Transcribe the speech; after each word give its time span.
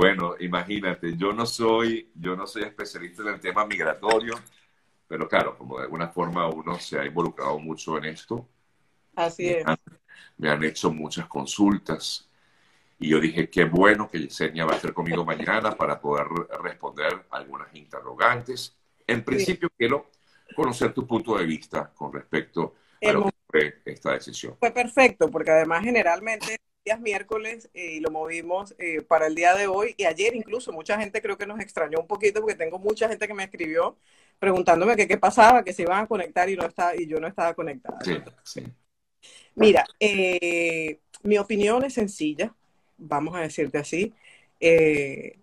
Bueno, 0.00 0.34
imagínate, 0.40 1.14
yo 1.14 1.34
no 1.34 1.44
soy, 1.44 2.10
yo 2.14 2.34
no 2.34 2.46
soy 2.46 2.62
especialista 2.62 3.20
en 3.20 3.28
el 3.28 3.38
tema 3.38 3.66
migratorio, 3.66 4.32
pero 5.06 5.28
claro, 5.28 5.58
como 5.58 5.76
de 5.76 5.84
alguna 5.84 6.08
forma 6.08 6.48
uno 6.48 6.78
se 6.78 6.98
ha 6.98 7.04
involucrado 7.04 7.58
mucho 7.58 7.98
en 7.98 8.06
esto. 8.06 8.48
Así 9.14 9.50
es. 9.50 9.62
Me 10.38 10.48
han, 10.48 10.64
hecho 10.64 10.90
muchas 10.90 11.26
consultas 11.26 12.26
y 12.98 13.10
yo 13.10 13.20
dije, 13.20 13.50
qué 13.50 13.64
bueno 13.64 14.08
que 14.08 14.20
Yesenia 14.20 14.64
va 14.64 14.72
a 14.72 14.76
estar 14.76 14.94
conmigo 14.94 15.22
mañana 15.22 15.72
para 15.72 16.00
poder 16.00 16.28
responder 16.62 17.26
algunas 17.28 17.68
interrogantes. 17.74 18.74
En 19.06 19.22
principio 19.22 19.68
quiero 19.76 20.08
conocer 20.56 20.94
tu 20.94 21.06
punto 21.06 21.36
de 21.36 21.44
vista 21.44 21.92
con 21.94 22.10
respecto 22.10 22.76
a 23.06 23.12
lo 23.12 23.26
que 23.26 23.32
fue 23.46 23.82
esta 23.84 24.12
decisión. 24.12 24.56
Fue 24.58 24.70
perfecto, 24.70 25.30
porque 25.30 25.50
además 25.50 25.84
generalmente 25.84 26.56
días 26.84 27.00
miércoles 27.00 27.68
eh, 27.74 27.96
y 27.96 28.00
lo 28.00 28.10
movimos 28.10 28.74
eh, 28.78 29.02
para 29.02 29.26
el 29.26 29.34
día 29.34 29.54
de 29.54 29.66
hoy 29.66 29.94
y 29.98 30.04
ayer 30.04 30.34
incluso 30.34 30.72
mucha 30.72 30.98
gente 30.98 31.20
creo 31.20 31.36
que 31.36 31.46
nos 31.46 31.60
extrañó 31.60 32.00
un 32.00 32.06
poquito 32.06 32.40
porque 32.40 32.54
tengo 32.54 32.78
mucha 32.78 33.08
gente 33.08 33.26
que 33.26 33.34
me 33.34 33.44
escribió 33.44 33.96
preguntándome 34.38 34.96
qué 34.96 35.18
pasaba, 35.18 35.62
que 35.62 35.74
se 35.74 35.82
iban 35.82 36.02
a 36.02 36.06
conectar 36.06 36.48
y, 36.48 36.56
no 36.56 36.64
estaba, 36.64 36.96
y 36.96 37.06
yo 37.06 37.20
no 37.20 37.26
estaba 37.26 37.52
conectada. 37.52 37.98
Mira, 39.54 39.84
eh, 39.98 40.98
mi 41.22 41.36
opinión 41.36 41.84
es 41.84 41.92
sencilla, 41.92 42.54
vamos 42.96 43.36
a 43.36 43.40
decirte 43.40 43.76
así. 43.76 44.14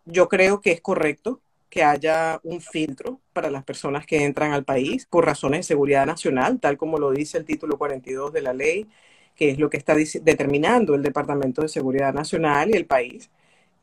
yo 0.06 0.28
creo 0.28 0.62
que 0.62 0.72
es 0.72 0.82
correcto 0.82 1.42
que 1.70 1.84
haya 1.84 2.40
un 2.44 2.62
filtro 2.62 3.20
para 3.34 3.52
las 3.52 3.64
personas 3.64 4.08
que 4.08 4.24
entran 4.24 4.54
al 4.54 4.64
país 4.64 5.06
por 5.06 5.26
razones 5.26 5.60
de 5.60 5.64
seguridad 5.64 6.08
nacional, 6.08 6.60
tal 6.60 6.78
como 6.78 6.98
lo 6.98 7.12
dice 7.12 7.38
el 7.38 7.46
título 7.46 7.78
42 7.78 8.34
de 8.34 8.42
la 8.42 8.54
ley 8.54 8.88
que 9.38 9.52
es 9.52 9.60
lo 9.60 9.70
que 9.70 9.78
está 9.78 9.96
determinando 9.96 10.96
el 10.96 11.04
Departamento 11.04 11.62
de 11.62 11.70
Seguridad 11.70 12.14
Nacional 12.14 12.72
y 12.72 12.74
el 12.74 12.88
país. 12.88 13.30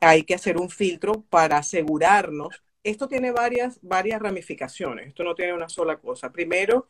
Hay 0.01 0.23
que 0.23 0.35
hacer 0.35 0.57
un 0.57 0.69
filtro 0.69 1.23
para 1.29 1.57
asegurarnos. 1.57 2.63
Esto 2.83 3.07
tiene 3.07 3.31
varias, 3.31 3.79
varias 3.81 4.21
ramificaciones, 4.21 5.07
esto 5.07 5.23
no 5.23 5.33
tiene 5.33 5.53
una 5.53 5.69
sola 5.69 5.97
cosa. 5.97 6.31
Primero, 6.31 6.87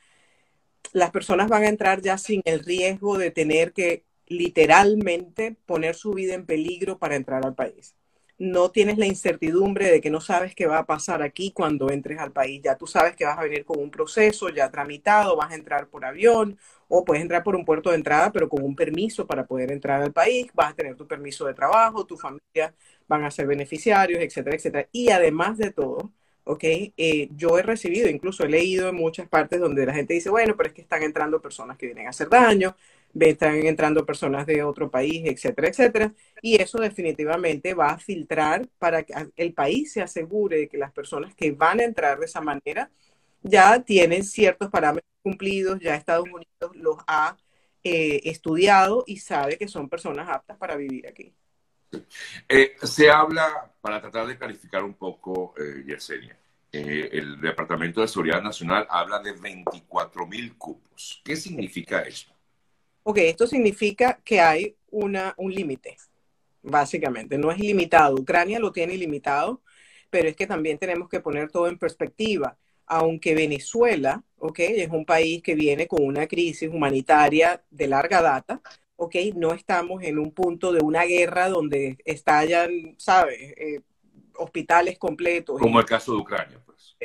las 0.94 1.12
personas 1.12 1.48
van 1.48 1.64
a 1.64 1.70
entrar 1.70 2.02
ya 2.02 2.18
sin 2.18 2.42
el 2.46 2.60
riesgo 2.62 3.18
de 3.18 3.32
tener 3.32 3.72
que 3.72 4.04
literalmente 4.28 5.56
poner 5.66 5.96
su 5.96 6.14
vida 6.14 6.34
en 6.34 6.46
peligro 6.46 6.98
para 6.98 7.16
entrar 7.16 7.46
al 7.46 7.54
país. 7.56 7.96
No 8.38 8.72
tienes 8.72 8.98
la 8.98 9.06
incertidumbre 9.06 9.90
de 9.92 10.02
que 10.02 10.10
no 10.10 10.20
sabes 10.20 10.56
qué 10.56 10.66
va 10.68 10.80
a 10.80 10.86
pasar 10.86 11.22
aquí 11.22 11.52
cuando 11.52 11.90
entres 11.90 12.20
al 12.20 12.32
país. 12.34 12.62
Ya 12.64 12.76
tú 12.78 12.88
sabes 12.88 13.16
que 13.16 13.26
vas 13.26 13.38
a 13.38 13.44
venir 13.44 13.64
con 13.64 13.80
un 13.80 13.92
proceso 13.92 14.50
ya 14.50 14.70
tramitado, 14.72 15.38
vas 15.38 15.52
a 15.52 15.56
entrar 15.56 15.88
por 15.88 16.04
avión 16.04 16.58
o 16.88 17.04
puedes 17.06 17.22
entrar 17.22 17.44
por 17.44 17.56
un 17.56 17.66
puerto 17.66 17.90
de 17.90 17.98
entrada, 17.98 18.32
pero 18.32 18.50
con 18.50 18.64
un 18.64 18.76
permiso 18.76 19.26
para 19.28 19.46
poder 19.46 19.72
entrar 19.72 20.02
al 20.02 20.14
país, 20.14 20.48
vas 20.54 20.72
a 20.72 20.76
tener 20.76 20.96
tu 20.96 21.08
permiso 21.08 21.46
de 21.46 21.54
trabajo, 21.54 22.06
tu 22.06 22.18
familia 22.18 22.74
van 23.08 23.24
a 23.24 23.32
ser 23.32 23.48
beneficiarios, 23.48 24.22
etcétera, 24.22 24.56
etcétera. 24.56 24.90
Y 24.92 25.10
además 25.10 25.58
de 25.58 25.72
todo, 25.72 26.12
¿ok? 26.44 26.64
Eh, 26.64 27.30
yo 27.36 27.58
he 27.58 27.64
recibido, 27.64 28.10
incluso 28.10 28.44
he 28.44 28.50
leído 28.50 28.90
en 28.90 28.96
muchas 28.96 29.28
partes 29.28 29.60
donde 29.60 29.86
la 29.86 29.94
gente 29.94 30.14
dice, 30.14 30.30
bueno, 30.30 30.56
pero 30.58 30.70
es 30.70 30.76
que 30.76 30.82
están 30.82 31.04
entrando 31.04 31.42
personas 31.42 31.78
que 31.78 31.88
vienen 31.88 32.08
a 32.08 32.12
hacer 32.12 32.30
daño, 32.30 32.76
están 33.20 33.56
entrando 33.66 34.06
personas 34.06 34.46
de 34.46 34.64
otro 34.64 34.90
país, 34.92 35.24
etcétera, 35.26 35.70
etcétera. 35.70 36.14
Y 36.42 36.62
eso 36.62 36.80
definitivamente 36.80 37.74
va 37.74 37.92
a 37.92 37.98
filtrar 38.00 38.68
para 38.78 39.04
que 39.04 39.14
el 39.38 39.54
país 39.54 39.94
se 39.94 40.02
asegure 40.02 40.58
de 40.58 40.68
que 40.68 40.78
las 40.78 40.92
personas 40.92 41.34
que 41.36 41.52
van 41.52 41.80
a 41.80 41.84
entrar 41.84 42.20
de 42.20 42.26
esa 42.26 42.42
manera 42.42 42.92
ya 43.42 43.80
tienen 43.82 44.24
ciertos 44.24 44.70
parámetros 44.70 45.15
cumplidos, 45.26 45.80
ya 45.80 45.96
Estados 45.96 46.26
Unidos 46.26 46.76
los 46.76 46.98
ha 47.08 47.36
eh, 47.84 48.22
estudiado 48.26 49.04
y 49.08 49.18
sabe 49.18 49.58
que 49.58 49.68
son 49.68 49.90
personas 49.90 50.30
aptas 50.30 50.56
para 50.56 50.76
vivir 50.76 51.08
aquí. 51.08 51.34
Eh, 52.48 52.76
se 52.84 53.10
habla, 53.10 53.74
para 53.82 54.00
tratar 54.00 54.28
de 54.28 54.38
calificar 54.38 54.84
un 54.84 54.94
poco, 54.94 55.56
eh, 55.58 55.84
Yesenia, 55.88 56.38
eh, 56.72 57.10
el 57.12 57.42
Departamento 57.42 58.02
de 58.02 58.08
Seguridad 58.08 58.40
Nacional 58.44 58.86
habla 58.88 59.18
de 59.18 59.32
24 59.32 60.28
mil 60.28 60.56
cupos. 60.58 61.22
¿Qué 61.26 61.36
significa 61.36 62.02
eso? 62.02 62.32
Ok, 63.02 63.18
esto 63.18 63.48
significa 63.48 64.20
que 64.24 64.40
hay 64.40 64.76
una, 64.92 65.34
un 65.38 65.52
límite, 65.52 65.98
básicamente. 66.62 67.36
No 67.40 67.50
es 67.50 67.58
ilimitado. 67.58 68.16
Ucrania 68.16 68.60
lo 68.60 68.72
tiene 68.72 68.94
ilimitado, 68.94 69.64
pero 70.12 70.30
es 70.30 70.36
que 70.36 70.46
también 70.46 70.78
tenemos 70.78 71.10
que 71.10 71.20
poner 71.20 71.50
todo 71.50 71.68
en 71.68 71.80
perspectiva 71.80 72.56
aunque 72.88 73.36
Venezuela, 73.36 74.24
¿ok? 74.40 74.60
Es 74.60 74.90
un 74.90 75.06
país 75.06 75.42
que 75.42 75.56
viene 75.56 75.88
con 75.88 76.04
una 76.04 76.28
crisis 76.28 76.70
humanitaria 76.70 77.64
de 77.70 77.88
larga 77.88 78.22
data, 78.22 78.62
¿ok? 78.96 79.16
No 79.36 79.54
estamos 79.54 80.04
en 80.04 80.20
un 80.20 80.32
punto 80.32 80.72
de 80.72 80.84
una 80.84 81.04
guerra 81.04 81.50
donde 81.50 81.98
estallan, 82.06 82.96
¿sabes? 82.98 83.40
Eh, 83.40 83.82
hospitales 84.38 84.98
completos. 84.98 85.60
Como 85.60 85.80
el 85.80 85.86
caso 85.86 86.14
de 86.14 86.18
Ucrania, 86.20 86.62
pues. 86.66 86.96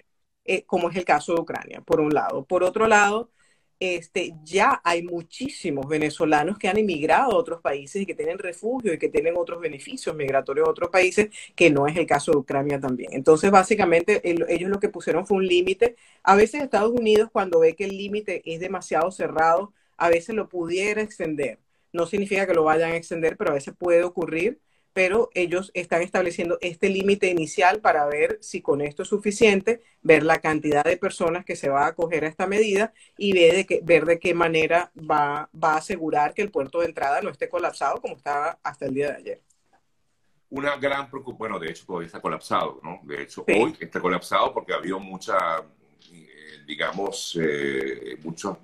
Eh, 0.44 0.64
como 0.64 0.90
es 0.90 0.96
el 0.96 1.04
caso 1.04 1.34
de 1.34 1.40
Ucrania, 1.40 1.80
por 1.80 2.00
un 2.00 2.12
lado. 2.12 2.44
Por 2.44 2.64
otro 2.64 2.86
lado, 2.86 3.30
este, 3.80 4.34
ya 4.44 4.80
hay 4.84 5.02
muchísimos 5.02 5.88
venezolanos 5.88 6.58
que 6.58 6.68
han 6.68 6.76
emigrado 6.76 7.32
a 7.32 7.36
otros 7.36 7.62
países 7.62 8.02
y 8.02 8.06
que 8.06 8.14
tienen 8.14 8.38
refugio 8.38 8.92
y 8.92 8.98
que 8.98 9.08
tienen 9.08 9.34
otros 9.38 9.60
beneficios 9.60 10.14
migratorios 10.14 10.68
a 10.68 10.70
otros 10.70 10.90
países, 10.90 11.30
que 11.56 11.70
no 11.70 11.86
es 11.86 11.96
el 11.96 12.06
caso 12.06 12.32
de 12.32 12.38
Ucrania 12.38 12.78
también. 12.78 13.10
Entonces, 13.14 13.50
básicamente, 13.50 14.20
ellos 14.22 14.70
lo 14.70 14.78
que 14.78 14.90
pusieron 14.90 15.26
fue 15.26 15.38
un 15.38 15.46
límite. 15.46 15.96
A 16.22 16.36
veces 16.36 16.62
Estados 16.62 16.92
Unidos, 16.92 17.30
cuando 17.32 17.60
ve 17.60 17.74
que 17.74 17.84
el 17.84 17.96
límite 17.96 18.42
es 18.44 18.60
demasiado 18.60 19.10
cerrado, 19.10 19.72
a 19.96 20.10
veces 20.10 20.34
lo 20.34 20.48
pudiera 20.48 21.00
extender. 21.02 21.58
No 21.92 22.06
significa 22.06 22.46
que 22.46 22.54
lo 22.54 22.64
vayan 22.64 22.92
a 22.92 22.96
extender, 22.96 23.36
pero 23.36 23.50
a 23.50 23.54
veces 23.54 23.74
puede 23.76 24.04
ocurrir 24.04 24.60
pero 24.92 25.30
ellos 25.34 25.70
están 25.74 26.02
estableciendo 26.02 26.58
este 26.60 26.88
límite 26.88 27.28
inicial 27.28 27.80
para 27.80 28.06
ver 28.06 28.38
si 28.40 28.60
con 28.60 28.80
esto 28.80 29.02
es 29.02 29.08
suficiente, 29.08 29.82
ver 30.02 30.22
la 30.22 30.40
cantidad 30.40 30.84
de 30.84 30.96
personas 30.96 31.44
que 31.44 31.56
se 31.56 31.68
va 31.68 31.84
a 31.84 31.88
acoger 31.88 32.24
a 32.24 32.28
esta 32.28 32.46
medida 32.46 32.92
y 33.16 33.32
ver 33.32 33.54
de 33.54 33.66
qué, 33.66 33.80
ver 33.82 34.04
de 34.04 34.18
qué 34.18 34.34
manera 34.34 34.90
va, 34.98 35.48
va 35.52 35.74
a 35.74 35.78
asegurar 35.78 36.34
que 36.34 36.42
el 36.42 36.50
puerto 36.50 36.80
de 36.80 36.86
entrada 36.86 37.20
no 37.20 37.30
esté 37.30 37.48
colapsado 37.48 38.00
como 38.00 38.16
estaba 38.16 38.58
hasta 38.62 38.86
el 38.86 38.94
día 38.94 39.12
de 39.12 39.16
ayer. 39.16 39.42
Una 40.50 40.76
gran 40.76 41.08
preocupación, 41.08 41.38
bueno, 41.38 41.58
de 41.60 41.70
hecho 41.70 41.86
todavía 41.86 42.06
está 42.06 42.20
colapsado, 42.20 42.80
¿no? 42.82 43.00
De 43.04 43.22
hecho, 43.22 43.44
hoy 43.46 43.76
está 43.78 44.00
colapsado 44.00 44.52
porque 44.52 44.72
ha 44.72 44.76
habido 44.76 44.98
mucha, 44.98 45.36
eh, 46.12 46.64
digamos, 46.66 47.38
eh, 47.40 48.18
mucho, 48.24 48.58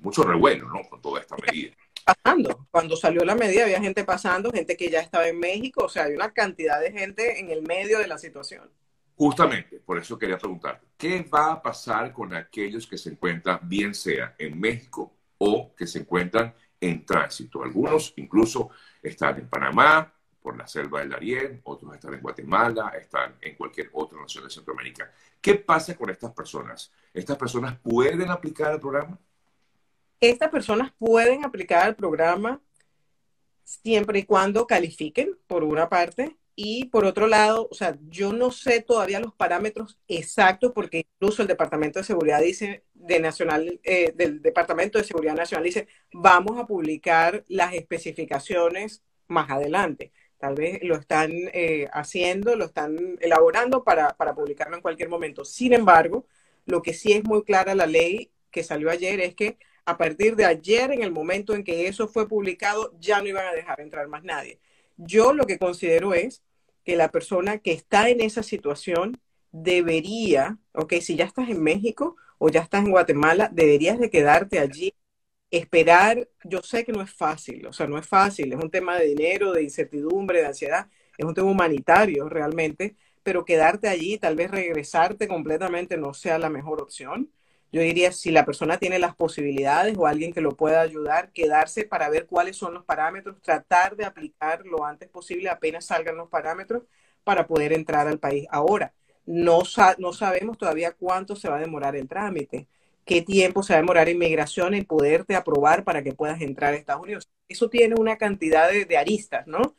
mucho 0.00 0.24
revuelo, 0.24 0.66
¿no? 0.66 0.82
Con 0.88 1.00
toda 1.00 1.20
esta 1.20 1.36
medida 1.36 1.76
pasando. 2.06 2.68
Cuando 2.70 2.96
salió 2.96 3.24
la 3.24 3.34
medida 3.34 3.64
había 3.64 3.80
gente 3.80 4.04
pasando, 4.04 4.52
gente 4.52 4.76
que 4.76 4.88
ya 4.88 5.00
estaba 5.00 5.26
en 5.26 5.40
México, 5.40 5.84
o 5.84 5.88
sea, 5.88 6.04
hay 6.04 6.14
una 6.14 6.32
cantidad 6.32 6.80
de 6.80 6.92
gente 6.92 7.40
en 7.40 7.50
el 7.50 7.62
medio 7.62 7.98
de 7.98 8.06
la 8.06 8.16
situación. 8.16 8.70
Justamente, 9.16 9.80
por 9.80 9.98
eso 9.98 10.18
quería 10.18 10.38
preguntar, 10.38 10.80
¿qué 10.96 11.22
va 11.22 11.52
a 11.52 11.62
pasar 11.62 12.12
con 12.12 12.34
aquellos 12.34 12.86
que 12.86 12.98
se 12.98 13.10
encuentran, 13.10 13.60
bien 13.62 13.94
sea 13.94 14.34
en 14.38 14.58
México 14.60 15.12
o 15.38 15.74
que 15.74 15.86
se 15.86 16.00
encuentran 16.00 16.54
en 16.80 17.04
tránsito? 17.04 17.62
Algunos 17.62 18.12
incluso 18.16 18.70
están 19.02 19.38
en 19.38 19.48
Panamá, 19.48 20.12
por 20.46 20.56
la 20.56 20.68
selva 20.68 21.00
del 21.00 21.10
Darién, 21.10 21.60
otros 21.64 21.92
están 21.92 22.14
en 22.14 22.20
Guatemala, 22.20 22.92
están 22.96 23.34
en 23.40 23.56
cualquier 23.56 23.90
otra 23.92 24.20
nación 24.20 24.44
de 24.44 24.50
Centroamérica. 24.50 25.10
¿Qué 25.40 25.56
pasa 25.56 25.96
con 25.96 26.08
estas 26.08 26.32
personas? 26.32 26.92
¿Estas 27.12 27.36
personas 27.36 27.76
pueden 27.80 28.30
aplicar 28.30 28.72
el 28.72 28.78
programa? 28.78 29.18
Estas 30.20 30.50
personas 30.50 30.92
pueden 30.98 31.44
aplicar 31.44 31.88
el 31.88 31.96
programa 31.96 32.60
siempre 33.64 34.20
y 34.20 34.24
cuando 34.24 34.66
califiquen, 34.66 35.36
por 35.46 35.64
una 35.64 35.88
parte, 35.88 36.36
y 36.58 36.86
por 36.86 37.04
otro 37.04 37.26
lado, 37.26 37.68
o 37.70 37.74
sea, 37.74 37.98
yo 38.08 38.32
no 38.32 38.50
sé 38.50 38.80
todavía 38.80 39.20
los 39.20 39.34
parámetros 39.34 39.98
exactos 40.08 40.72
porque 40.72 41.06
incluso 41.14 41.42
el 41.42 41.48
Departamento 41.48 41.98
de 41.98 42.04
Seguridad 42.06 42.40
dice, 42.40 42.82
de 42.94 43.20
Nacional, 43.20 43.78
eh, 43.84 44.12
del 44.16 44.40
Departamento 44.40 44.96
de 44.98 45.04
Seguridad 45.04 45.34
Nacional 45.34 45.64
dice, 45.64 45.86
vamos 46.14 46.58
a 46.58 46.66
publicar 46.66 47.44
las 47.48 47.74
especificaciones 47.74 49.02
más 49.28 49.50
adelante. 49.50 50.12
Tal 50.38 50.54
vez 50.54 50.78
lo 50.82 50.96
están 50.96 51.30
eh, 51.52 51.88
haciendo, 51.92 52.56
lo 52.56 52.66
están 52.66 53.18
elaborando 53.20 53.84
para, 53.84 54.16
para 54.16 54.34
publicarlo 54.34 54.76
en 54.76 54.82
cualquier 54.82 55.10
momento. 55.10 55.44
Sin 55.44 55.74
embargo, 55.74 56.26
lo 56.64 56.80
que 56.80 56.94
sí 56.94 57.12
es 57.12 57.22
muy 57.24 57.42
clara 57.42 57.74
la 57.74 57.86
ley 57.86 58.30
que 58.50 58.62
salió 58.62 58.90
ayer 58.90 59.20
es 59.20 59.34
que 59.34 59.58
a 59.86 59.96
partir 59.96 60.36
de 60.36 60.44
ayer, 60.44 60.92
en 60.92 61.02
el 61.02 61.12
momento 61.12 61.54
en 61.54 61.64
que 61.64 61.86
eso 61.88 62.08
fue 62.08 62.28
publicado, 62.28 62.92
ya 63.00 63.20
no 63.20 63.28
iban 63.28 63.46
a 63.46 63.52
dejar 63.52 63.80
entrar 63.80 64.08
más 64.08 64.24
nadie. 64.24 64.60
Yo 64.96 65.32
lo 65.32 65.46
que 65.46 65.58
considero 65.58 66.12
es 66.14 66.42
que 66.84 66.96
la 66.96 67.10
persona 67.10 67.58
que 67.58 67.72
está 67.72 68.08
en 68.10 68.20
esa 68.20 68.42
situación 68.42 69.20
debería, 69.52 70.58
ok, 70.72 70.94
si 71.00 71.16
ya 71.16 71.24
estás 71.24 71.48
en 71.48 71.62
México 71.62 72.16
o 72.38 72.48
ya 72.50 72.60
estás 72.62 72.84
en 72.84 72.90
Guatemala, 72.90 73.48
deberías 73.52 73.98
de 73.98 74.10
quedarte 74.10 74.58
allí, 74.58 74.92
esperar, 75.50 76.28
yo 76.44 76.62
sé 76.62 76.84
que 76.84 76.92
no 76.92 77.02
es 77.02 77.12
fácil, 77.12 77.66
o 77.66 77.72
sea, 77.72 77.86
no 77.86 77.98
es 77.98 78.06
fácil, 78.06 78.52
es 78.52 78.58
un 78.62 78.70
tema 78.70 78.98
de 78.98 79.06
dinero, 79.06 79.52
de 79.52 79.62
incertidumbre, 79.62 80.40
de 80.40 80.46
ansiedad, 80.46 80.88
es 81.16 81.24
un 81.24 81.34
tema 81.34 81.50
humanitario 81.50 82.28
realmente, 82.28 82.96
pero 83.22 83.44
quedarte 83.44 83.88
allí, 83.88 84.18
tal 84.18 84.36
vez 84.36 84.50
regresarte 84.50 85.28
completamente 85.28 85.96
no 85.96 86.14
sea 86.14 86.38
la 86.38 86.50
mejor 86.50 86.82
opción. 86.82 87.30
Yo 87.72 87.82
diría, 87.82 88.12
si 88.12 88.30
la 88.30 88.44
persona 88.44 88.78
tiene 88.78 88.98
las 88.98 89.14
posibilidades 89.14 89.96
o 89.98 90.06
alguien 90.06 90.32
que 90.32 90.40
lo 90.40 90.52
pueda 90.52 90.80
ayudar, 90.80 91.30
quedarse 91.32 91.84
para 91.84 92.08
ver 92.08 92.26
cuáles 92.26 92.56
son 92.56 92.74
los 92.74 92.84
parámetros, 92.84 93.40
tratar 93.42 93.96
de 93.96 94.04
aplicar 94.04 94.64
lo 94.64 94.84
antes 94.84 95.08
posible 95.08 95.48
apenas 95.48 95.86
salgan 95.86 96.16
los 96.16 96.28
parámetros 96.28 96.84
para 97.24 97.46
poder 97.46 97.72
entrar 97.72 98.06
al 98.06 98.18
país. 98.18 98.46
Ahora, 98.50 98.94
no, 99.26 99.62
no 99.98 100.12
sabemos 100.12 100.58
todavía 100.58 100.92
cuánto 100.92 101.34
se 101.36 101.48
va 101.48 101.56
a 101.56 101.60
demorar 101.60 101.96
el 101.96 102.08
trámite, 102.08 102.68
qué 103.04 103.22
tiempo 103.22 103.62
se 103.62 103.72
va 103.72 103.78
a 103.78 103.82
demorar 103.82 104.08
inmigración 104.08 104.74
en 104.74 104.84
poderte 104.84 105.34
aprobar 105.34 105.84
para 105.84 106.02
que 106.02 106.12
puedas 106.12 106.40
entrar 106.40 106.72
a 106.72 106.76
Estados 106.76 107.02
Unidos. 107.02 107.28
Eso 107.48 107.68
tiene 107.68 107.96
una 107.98 108.16
cantidad 108.16 108.70
de, 108.70 108.96
aristas, 108.96 109.46
¿no? 109.46 109.74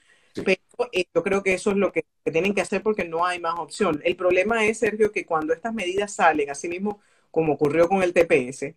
Pero 0.46 0.62
eh, 0.92 1.06
yo 1.14 1.24
creo 1.24 1.42
que 1.42 1.54
eso 1.54 1.72
es 1.72 1.78
lo 1.78 1.92
que, 1.92 2.06
tienen 2.32 2.54
que 2.54 2.62
hacer 2.62 2.84
porque 2.84 3.06
no 3.06 3.26
hay 3.26 3.40
más 3.40 3.58
opción. 3.58 4.02
El 4.04 4.16
problema 4.18 4.66
es, 4.66 4.80
Sergio, 4.80 5.12
que 5.12 5.26
cuando 5.26 5.54
estas 5.54 5.74
medidas 5.74 6.14
salen, 6.14 6.50
así 6.50 6.68
mismo 6.68 7.00
como 7.38 7.54
ocurrió 7.54 7.88
con 7.88 8.02
el 8.02 8.14
TPS, 8.14 8.74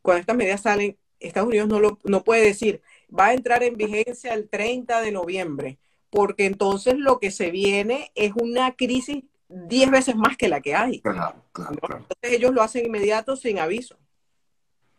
cuando 0.00 0.20
estas 0.20 0.34
medidas 0.34 0.62
salen, 0.62 0.96
Estados 1.20 1.46
Unidos 1.46 1.68
no, 1.68 1.78
lo, 1.78 1.98
no 2.04 2.24
puede 2.24 2.42
decir, 2.42 2.80
va 3.06 3.26
a 3.26 3.34
entrar 3.34 3.62
en 3.62 3.76
vigencia 3.76 4.32
el 4.32 4.48
30 4.48 5.02
de 5.02 5.12
noviembre, 5.12 5.78
porque 6.08 6.46
entonces 6.46 6.94
lo 6.96 7.18
que 7.18 7.30
se 7.30 7.50
viene 7.50 8.10
es 8.14 8.32
una 8.34 8.76
crisis 8.76 9.24
10 9.50 9.90
veces 9.90 10.16
más 10.16 10.38
que 10.38 10.48
la 10.48 10.62
que 10.62 10.74
hay. 10.74 11.02
Claro, 11.02 11.44
claro, 11.52 11.74
Entonces 11.74 12.06
ellos 12.22 12.54
lo 12.54 12.62
hacen 12.62 12.86
inmediato 12.86 13.36
sin 13.36 13.58
aviso. 13.58 13.98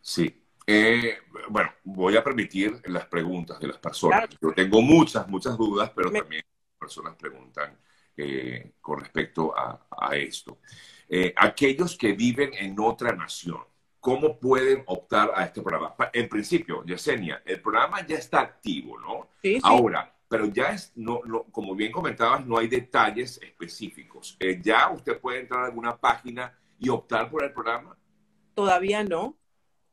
Sí. 0.02 0.44
Eh, 0.68 1.18
bueno, 1.50 1.72
voy 1.86 2.16
a 2.16 2.24
permitir 2.24 2.80
las 2.86 3.08
preguntas 3.08 3.60
de 3.60 3.70
las 3.70 3.80
personas. 3.80 4.30
Yo 4.40 4.54
tengo 4.54 4.84
muchas, 4.84 5.28
muchas 5.28 5.58
dudas, 5.58 5.92
pero 5.96 6.12
también 6.12 6.44
personas 6.78 7.16
preguntan 7.16 7.76
eh, 8.16 8.74
con 8.80 9.00
respecto 9.00 9.52
a, 9.58 10.16
esto. 10.16 10.60
Eh, 11.10 11.34
aquellos 11.36 11.98
que 11.98 12.14
viven 12.14 12.52
en 12.54 12.80
otra 12.80 13.12
nación, 13.14 13.64
¿cómo 14.00 14.38
pueden 14.38 14.84
optar 14.86 15.32
a 15.36 15.46
este 15.46 15.62
programa? 15.62 15.96
En 16.14 16.30
principio, 16.30 16.84
Yesenia, 16.86 17.42
el 17.46 17.60
programa 17.62 18.06
ya 18.06 18.16
está 18.16 18.42
activo, 18.42 19.00
¿no? 19.00 19.28
Sí, 19.42 19.56
sí. 19.56 19.62
Ahora, 19.64 20.14
pero 20.30 20.46
ya 20.46 20.72
es, 20.72 20.92
no, 20.96 21.22
como 21.52 21.76
bien 21.76 21.92
comentabas, 21.92 22.46
no 22.46 22.60
hay 22.60 22.68
detalles 22.68 23.42
específicos. 23.42 24.38
Eh, 24.40 24.60
¿Ya 24.62 24.90
usted 24.92 25.20
puede 25.20 25.40
entrar 25.40 25.64
a 25.64 25.66
alguna 25.66 25.98
página 25.98 26.56
y 26.78 26.90
optar 26.90 27.32
por 27.32 27.44
el 27.44 27.52
programa? 27.52 27.98
Todavía 28.54 29.04
no. 29.04 29.36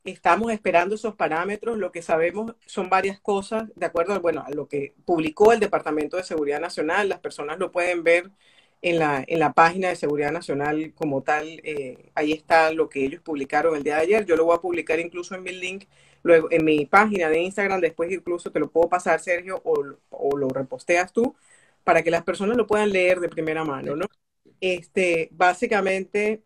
Estamos 0.05 0.53
esperando 0.53 0.95
esos 0.95 1.15
parámetros. 1.15 1.79
Lo 1.79 1.91
que 1.91 2.03
sabemos 2.03 2.55
son 2.67 2.91
varias 2.91 3.19
cosas, 3.19 3.71
de 3.75 3.87
acuerdo 3.87 4.13
a, 4.13 4.19
bueno, 4.19 4.45
a 4.47 4.51
lo 4.51 4.69
que 4.69 4.95
publicó 5.05 5.53
el 5.53 5.59
Departamento 5.59 6.19
de 6.19 6.23
Seguridad 6.23 6.61
Nacional. 6.61 7.09
Las 7.09 7.21
personas 7.21 7.59
lo 7.59 7.73
pueden 7.73 8.05
ver 8.05 8.31
en 8.83 8.99
la, 8.99 9.25
en 9.27 9.39
la 9.39 9.53
página 9.53 9.89
de 9.89 9.97
Seguridad 9.97 10.33
Nacional 10.33 10.93
como 10.95 11.23
tal. 11.23 11.61
Eh, 11.65 12.11
ahí 12.15 12.33
está 12.33 12.73
lo 12.73 12.89
que 12.89 13.05
ellos 13.05 13.23
publicaron 13.23 13.77
el 13.77 13.83
día 13.83 13.97
de 13.97 14.03
ayer. 14.03 14.27
Yo 14.27 14.37
lo 14.37 14.45
voy 14.45 14.57
a 14.57 14.61
publicar 14.61 15.01
incluso 15.01 15.35
en 15.35 15.43
mi 15.43 15.53
link 15.53 15.85
luego 16.27 16.49
en 16.51 16.65
mi 16.65 16.85
página 16.87 17.29
de 17.31 17.41
Instagram, 17.41 17.81
después 17.81 18.13
incluso 18.13 18.51
te 18.51 18.61
lo 18.61 18.71
puedo 18.71 18.89
pasar, 18.89 19.21
Sergio, 19.21 19.63
o, 19.65 20.37
lo 20.37 20.49
reposteas 20.49 21.13
tú, 21.13 21.35
para 21.85 22.03
que 22.03 22.11
las 22.11 22.25
personas 22.25 22.57
lo 22.57 22.67
puedan 22.67 22.91
leer 22.91 23.21
de 23.21 23.29
primera 23.29 23.65
mano, 23.65 23.97
¿no? 23.97 24.07
Este, 24.61 25.29
básicamente, 25.33 26.43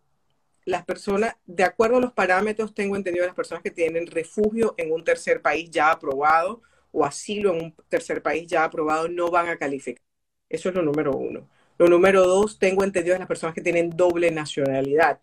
las 0.64 0.84
personas, 0.84 1.36
de 1.46 1.64
acuerdo 1.64 1.96
a 1.96 2.00
los 2.00 2.12
parámetros, 2.12 2.74
tengo 2.74 2.96
entendido, 2.96 3.26
las 3.26 3.34
personas 3.34 3.62
que 3.62 3.70
tienen 3.70 4.06
refugio 4.06 4.74
en 4.76 4.92
un 4.92 5.04
tercer 5.04 5.40
país 5.42 5.70
ya 5.70 5.90
aprobado 5.90 6.62
o 6.92 7.04
asilo 7.04 7.54
en 7.54 7.64
un 7.64 7.74
tercer 7.88 8.22
país 8.22 8.46
ya 8.46 8.64
aprobado 8.64 9.08
no 9.08 9.30
van 9.30 9.48
a 9.48 9.56
calificar. 9.56 10.04
Eso 10.48 10.68
es 10.68 10.74
lo 10.74 10.82
número 10.82 11.12
uno. 11.12 11.48
Lo 11.80 11.88
número 11.88 12.26
dos, 12.26 12.58
tengo 12.58 12.84
entendido, 12.84 13.16
las 13.16 13.26
personas 13.26 13.54
que 13.54 13.62
tienen 13.62 13.88
doble 13.96 14.30
nacionalidad. 14.30 15.18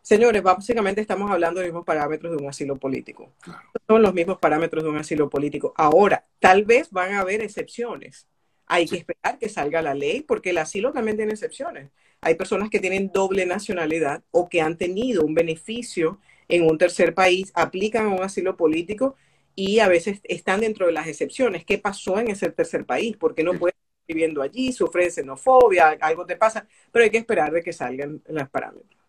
Señores, 0.00 0.42
básicamente 0.42 1.02
estamos 1.02 1.30
hablando 1.30 1.60
de 1.60 1.66
los 1.66 1.74
mismos 1.74 1.84
parámetros 1.84 2.34
de 2.34 2.42
un 2.42 2.48
asilo 2.48 2.76
político. 2.76 3.34
Son 3.86 4.00
los 4.00 4.14
mismos 4.14 4.38
parámetros 4.38 4.82
de 4.82 4.88
un 4.88 4.96
asilo 4.96 5.28
político. 5.28 5.74
Ahora, 5.76 6.24
tal 6.38 6.64
vez 6.64 6.90
van 6.90 7.12
a 7.12 7.20
haber 7.20 7.42
excepciones. 7.42 8.26
Hay 8.64 8.86
que 8.86 8.96
esperar 8.96 9.38
que 9.38 9.50
salga 9.50 9.82
la 9.82 9.92
ley 9.92 10.22
porque 10.22 10.50
el 10.50 10.58
asilo 10.58 10.90
también 10.90 11.18
tiene 11.18 11.32
excepciones. 11.32 11.90
Hay 12.22 12.34
personas 12.34 12.70
que 12.70 12.80
tienen 12.80 13.12
doble 13.12 13.44
nacionalidad 13.44 14.22
o 14.30 14.48
que 14.48 14.62
han 14.62 14.78
tenido 14.78 15.22
un 15.22 15.34
beneficio 15.34 16.18
en 16.48 16.62
un 16.62 16.78
tercer 16.78 17.12
país, 17.12 17.52
aplican 17.54 18.06
a 18.06 18.14
un 18.14 18.22
asilo 18.22 18.56
político 18.56 19.16
y 19.54 19.80
a 19.80 19.88
veces 19.88 20.20
están 20.24 20.60
dentro 20.60 20.86
de 20.86 20.92
las 20.92 21.08
excepciones. 21.08 21.66
¿Qué 21.66 21.76
pasó 21.76 22.18
en 22.18 22.28
ese 22.28 22.50
tercer 22.50 22.86
país? 22.86 23.18
¿Por 23.18 23.34
qué 23.34 23.44
no 23.44 23.52
pueden 23.52 23.74
viviendo 24.12 24.42
allí? 24.42 24.72
¿Sufren 24.72 25.10
xenofobia? 25.10 25.96
¿Algo 26.00 26.26
te 26.26 26.36
pasa? 26.36 26.66
Pero 26.90 27.04
hay 27.04 27.10
que 27.10 27.18
esperar 27.18 27.52
de 27.52 27.62
que 27.62 27.72
salgan 27.72 28.20
los 28.28 28.48
parámetros. 28.48 29.00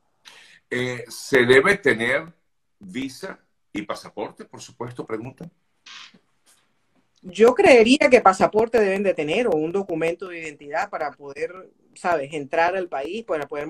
Eh, 0.69 1.03
¿Se 1.07 1.45
debe 1.45 1.77
tener 1.77 2.31
visa 2.79 3.39
y 3.73 3.81
pasaporte, 3.81 4.45
por 4.45 4.61
supuesto? 4.61 5.05
Pregunta. 5.05 5.49
Yo 7.21 7.53
creería 7.53 8.09
que 8.09 8.21
pasaporte 8.21 8.79
deben 8.79 9.03
de 9.03 9.13
tener 9.13 9.47
o 9.47 9.51
un 9.51 9.71
documento 9.71 10.27
de 10.27 10.39
identidad 10.39 10.89
para 10.89 11.11
poder, 11.11 11.51
sabes, 11.95 12.33
entrar 12.33 12.75
al 12.75 12.87
país, 12.87 13.23
para 13.25 13.47
poder 13.47 13.67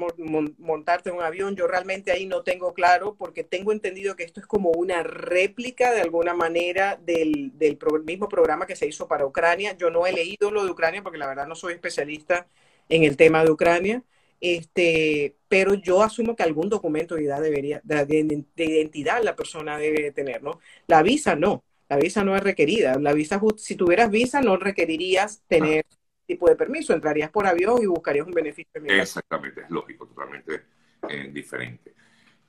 montarte 0.57 1.09
en 1.09 1.15
un 1.15 1.23
avión. 1.23 1.55
Yo 1.55 1.67
realmente 1.67 2.11
ahí 2.11 2.25
no 2.25 2.43
tengo 2.43 2.73
claro 2.73 3.15
porque 3.15 3.43
tengo 3.43 3.71
entendido 3.71 4.15
que 4.15 4.23
esto 4.23 4.39
es 4.39 4.45
como 4.45 4.71
una 4.71 5.03
réplica 5.03 5.91
de 5.91 6.01
alguna 6.01 6.33
manera 6.33 6.99
del, 7.01 7.51
del 7.57 7.77
mismo 8.05 8.29
programa 8.29 8.65
que 8.65 8.75
se 8.75 8.87
hizo 8.87 9.07
para 9.07 9.25
Ucrania. 9.25 9.75
Yo 9.77 9.89
no 9.89 10.05
he 10.05 10.13
leído 10.13 10.51
lo 10.51 10.63
de 10.65 10.71
Ucrania 10.71 11.03
porque 11.03 11.17
la 11.17 11.27
verdad 11.27 11.47
no 11.47 11.55
soy 11.55 11.73
especialista 11.73 12.47
en 12.89 13.03
el 13.03 13.17
tema 13.17 13.43
de 13.43 13.51
Ucrania 13.51 14.03
este, 14.41 15.35
pero 15.47 15.75
yo 15.75 16.01
asumo 16.01 16.35
que 16.35 16.43
algún 16.43 16.67
documento 16.67 17.15
de 17.15 17.23
identidad, 17.23 17.41
debería, 17.43 17.81
de, 17.83 18.45
identidad 18.57 19.23
la 19.23 19.35
persona 19.35 19.77
debe 19.77 20.11
tener, 20.11 20.41
¿no? 20.41 20.59
La 20.87 21.03
visa 21.03 21.35
no, 21.35 21.63
la 21.87 21.97
visa 21.97 22.23
no 22.23 22.35
es 22.35 22.43
requerida. 22.43 22.97
La 22.99 23.13
visa, 23.13 23.39
si 23.57 23.75
tuvieras 23.75 24.09
visa, 24.09 24.41
no 24.41 24.57
requerirías 24.57 25.43
tener. 25.47 25.85
Tipo 26.31 26.47
de 26.47 26.55
permiso, 26.55 26.93
entrarías 26.93 27.29
por 27.29 27.45
avión 27.45 27.81
y 27.81 27.85
buscarías 27.85 28.25
un 28.25 28.33
beneficio. 28.33 28.81
Exactamente, 28.85 29.61
es 29.61 29.69
lógico, 29.69 30.07
totalmente 30.07 30.63
eh, 31.09 31.29
diferente. 31.31 31.93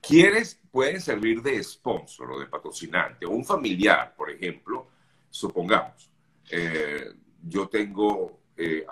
¿Quiénes 0.01 0.61
pueden 0.71 1.01
servir 1.01 1.43
de 1.43 1.63
sponsor 1.63 2.33
o 2.33 2.41
de 2.41 2.47
patrocinante? 2.47 3.27
Un 3.27 3.45
familiar, 3.45 4.15
por 4.17 4.31
ejemplo, 4.31 4.89
supongamos, 5.29 6.11
eh, 6.51 7.13
yo 7.43 7.69
tengo 7.69 8.41
eh, 8.57 8.87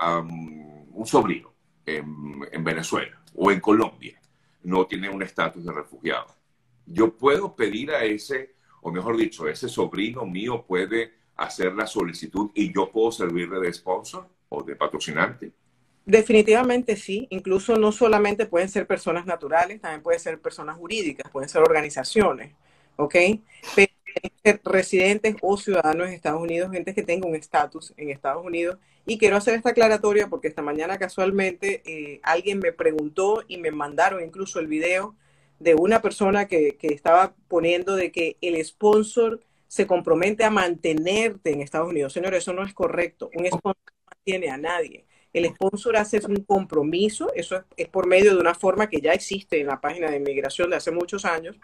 un 0.93 1.07
sobrino 1.07 1.53
en, 1.87 2.65
Venezuela 2.65 3.23
o 3.35 3.51
en 3.51 3.61
Colombia 3.61 4.21
no 4.65 4.87
tiene 4.87 5.09
un 5.09 5.23
estatus 5.23 5.65
de 5.65 5.73
refugiado. 5.73 6.27
Yo 6.85 7.17
puedo 7.17 7.55
pedir 7.55 7.93
a 7.93 8.05
ese, 8.05 8.55
o 8.83 8.91
mejor 8.91 9.17
dicho, 9.17 9.49
ese 9.49 9.69
sobrino 9.69 10.27
mío 10.27 10.65
puede 10.67 11.15
hacer 11.37 11.75
la 11.75 11.87
solicitud 11.87 12.51
y 12.55 12.75
yo 12.75 12.91
puedo 12.91 13.13
servirle 13.13 13.61
de 13.61 13.73
sponsor 13.73 14.29
o 14.51 14.63
de 14.63 14.77
patrocinante. 14.77 15.53
Definitivamente 16.05 16.97
sí, 16.97 17.27
incluso 17.31 17.77
no 17.77 17.93
solamente 17.93 18.47
pueden 18.47 18.69
ser 18.69 18.87
personas 18.87 19.27
naturales, 19.27 19.81
también 19.81 20.03
pueden 20.03 20.21
ser 20.21 20.39
personas 20.41 20.77
jurídicas, 20.77 21.31
pueden 21.31 21.49
ser 21.49 21.63
organizaciones, 21.63 22.53
¿ok? 22.97 23.15
Pero 23.75 23.93
ser 24.43 24.61
residentes 24.65 25.37
o 25.41 25.57
ciudadanos 25.57 26.09
de 26.09 26.15
Estados 26.15 26.41
Unidos, 26.41 26.73
gente 26.73 26.95
que 26.95 27.03
tenga 27.03 27.29
un 27.29 27.35
estatus 27.35 27.93
en 27.97 28.11
Estados 28.11 28.45
Unidos. 28.45 28.79
Y 29.07 29.19
quiero 29.19 29.37
hacer 29.37 29.55
esta 29.55 29.71
aclaratoria 29.71 30.29
porque 30.29 30.49
esta 30.49 30.63
mañana 30.63 30.99
casualmente 30.99 31.83
eh, 31.85 32.21
alguien 32.23 32.59
me 32.59 32.73
preguntó 32.73 33.45
y 33.47 33.59
me 33.59 33.71
mandaron 33.71 34.23
incluso 34.23 34.61
el 34.61 34.67
video 34.67 35.15
de 35.59 35.75
una 35.75 36.01
persona 36.01 36.49
que, 36.49 36.77
que, 36.77 36.89
estaba 36.89 37.35
poniendo 37.49 37.95
de 37.95 38.11
que 38.11 38.37
el 38.41 38.63
sponsor 38.65 39.41
se 39.69 39.87
compromete 39.87 40.43
a 40.43 40.51
mantenerte 40.51 41.53
en 41.53 41.61
Estados 41.61 41.89
Unidos. 41.89 42.13
Señores, 42.13 42.43
eso 42.43 42.53
no 42.53 42.65
es 42.65 42.73
correcto. 42.73 43.31
Un 43.35 43.47
sponsor 43.47 43.77
no 44.27 44.33
mantiene 44.33 44.51
a 44.51 44.59
nadie. 44.59 45.07
El 45.33 45.47
sponsor 45.47 45.97
hace 45.97 46.21
un 46.27 46.45
compromiso, 46.45 47.33
eso 47.35 47.57
es, 47.57 47.63
es, 47.77 47.89
por 47.89 48.07
medio 48.07 48.35
de 48.35 48.41
una 48.41 48.55
forma 48.55 48.89
que 48.89 49.01
ya 49.01 49.13
existe 49.13 49.61
en 49.61 49.69
la 49.69 49.81
página 49.81 50.11
de 50.11 50.17
inmigración 50.17 50.71
de 50.71 50.77
hace 50.77 50.91
muchos 50.91 51.25
años, 51.25 51.57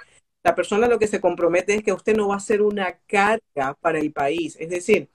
la 0.44 0.54
persona 0.54 0.86
lo 0.86 0.98
que 0.98 1.08
se 1.08 1.20
compromete 1.20 1.74
es 1.74 1.82
que 1.82 1.92
usted 1.92 2.16
no 2.16 2.28
va 2.28 2.36
a 2.36 2.40
ser 2.40 2.62
una 2.62 2.98
carga 3.06 3.74
para 3.80 3.98
el 3.98 4.12
país. 4.12 4.56
Es 4.60 4.70
decir, 4.70 5.08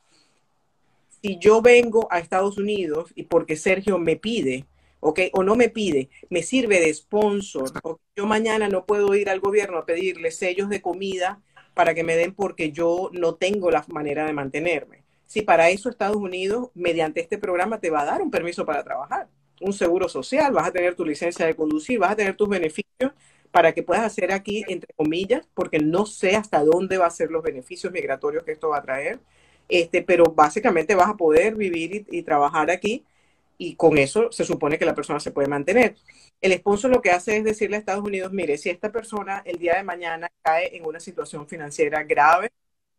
si 1.21 1.37
yo 1.39 1.61
vengo 1.61 2.07
a 2.11 2.19
Estados 2.19 2.57
Unidos 2.57 3.11
y 3.15 3.23
porque 3.23 3.55
Sergio 3.55 3.97
me 3.97 4.17
pide, 4.17 4.65
¿ok? 4.99 5.21
O 5.33 5.43
no 5.43 5.55
me 5.55 5.69
pide, 5.69 6.09
me 6.29 6.43
sirve 6.43 6.81
de 6.81 6.93
sponsor, 6.93 7.71
yo 8.15 8.25
mañana 8.25 8.67
no 8.67 8.85
puedo 8.85 9.15
ir 9.15 9.29
al 9.29 9.39
gobierno 9.39 9.77
a 9.77 9.85
pedirle 9.85 10.31
sellos 10.31 10.67
de 10.67 10.81
comida 10.81 11.41
para 11.73 11.93
que 11.93 12.03
me 12.03 12.17
den 12.17 12.33
porque 12.33 12.71
yo 12.73 13.09
no 13.13 13.35
tengo 13.35 13.71
la 13.71 13.85
manera 13.87 14.25
de 14.25 14.33
mantenerme. 14.33 15.00
Si 15.31 15.43
para 15.43 15.69
eso 15.69 15.87
Estados 15.87 16.17
Unidos, 16.17 16.71
mediante 16.73 17.21
este 17.21 17.37
programa, 17.37 17.79
te 17.79 17.89
va 17.89 18.01
a 18.01 18.05
dar 18.05 18.21
un 18.21 18.29
permiso 18.29 18.65
para 18.65 18.83
trabajar, 18.83 19.29
un 19.61 19.71
seguro 19.71 20.09
social, 20.09 20.51
vas 20.51 20.67
a 20.67 20.73
tener 20.73 20.93
tu 20.93 21.05
licencia 21.05 21.45
de 21.45 21.55
conducir, 21.55 21.99
vas 21.99 22.11
a 22.11 22.15
tener 22.17 22.35
tus 22.35 22.49
beneficios 22.49 23.13
para 23.49 23.71
que 23.71 23.81
puedas 23.81 24.03
hacer 24.03 24.33
aquí, 24.33 24.65
entre 24.67 24.93
comillas, 24.93 25.47
porque 25.53 25.79
no 25.79 26.05
sé 26.05 26.35
hasta 26.35 26.61
dónde 26.65 26.97
va 26.97 27.05
a 27.05 27.11
ser 27.11 27.31
los 27.31 27.43
beneficios 27.43 27.93
migratorios 27.93 28.43
que 28.43 28.51
esto 28.51 28.67
va 28.67 28.79
a 28.79 28.81
traer, 28.81 29.21
este, 29.69 30.01
pero 30.01 30.25
básicamente 30.25 30.95
vas 30.95 31.07
a 31.07 31.15
poder 31.15 31.55
vivir 31.55 32.05
y, 32.11 32.23
trabajar 32.23 32.69
aquí 32.69 33.05
y 33.57 33.75
con 33.75 33.97
eso 33.97 34.33
se 34.33 34.43
supone 34.43 34.77
que 34.77 34.83
la 34.83 34.95
persona 34.95 35.21
se 35.21 35.31
puede 35.31 35.47
mantener. 35.47 35.95
El 36.41 36.51
sponsor 36.57 36.91
lo 36.91 37.01
que 37.01 37.11
hace 37.11 37.37
es 37.37 37.45
decirle 37.45 37.77
a 37.77 37.79
Estados 37.79 38.03
Unidos, 38.03 38.33
mire, 38.33 38.57
si 38.57 38.69
esta 38.69 38.91
persona 38.91 39.43
el 39.45 39.59
día 39.59 39.77
de 39.77 39.83
mañana 39.83 40.29
cae 40.41 40.75
en 40.75 40.85
una 40.85 40.99
situación 40.99 41.47
financiera 41.47 42.03
grave, 42.03 42.51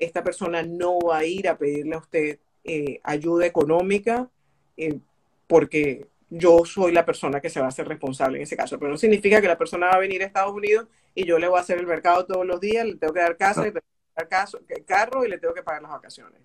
esta 0.05 0.23
persona 0.23 0.63
no 0.63 0.99
va 1.01 1.19
a 1.19 1.25
ir 1.25 1.49
a 1.49 1.57
pedirle 1.57 1.95
a 1.95 1.99
usted 1.99 2.39
eh, 2.65 3.01
ayuda 3.03 3.47
económica 3.47 4.29
eh, 4.77 4.99
porque 5.47 6.07
yo 6.31 6.65
soy 6.65 6.93
la 6.93 7.05
persona 7.05 7.41
que 7.41 7.51
se 7.51 7.61
va 7.61 7.67
a 7.67 7.69
hacer 7.69 7.87
responsable 7.87 8.39
en 8.39 8.45
ese 8.45 8.57
caso. 8.57 8.79
Pero 8.79 8.91
no 8.91 8.97
significa 8.97 9.41
que 9.41 9.49
la 9.49 9.59
persona 9.59 9.89
va 9.89 9.93
a 9.93 10.01
venir 10.01 10.23
a 10.23 10.27
Estados 10.27 10.55
Unidos 10.55 10.89
y 11.15 11.25
yo 11.25 11.39
le 11.39 11.49
voy 11.49 11.59
a 11.59 11.63
hacer 11.63 11.79
el 11.79 11.87
mercado 11.87 12.25
todos 12.25 12.47
los 12.47 12.61
días, 12.61 12.87
le 12.87 12.97
tengo 12.97 13.13
que 13.13 13.21
dar 13.21 13.37
casa, 13.37 13.63
le 13.63 13.73
tengo 13.73 13.81
que 13.81 14.21
dar 14.21 14.29
caso, 14.29 14.61
carro 14.87 15.25
y 15.25 15.29
le 15.29 15.39
tengo 15.39 15.53
que 15.53 15.63
pagar 15.63 15.83
las 15.83 15.91
vacaciones. 15.91 16.41